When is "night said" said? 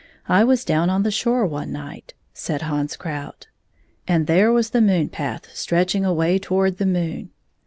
1.71-2.63